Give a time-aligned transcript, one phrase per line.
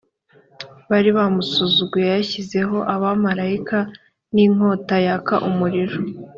[0.89, 3.77] bari bamusuzuguye yashyizeho abamarayika
[4.33, 5.97] n inkota yaka umuriro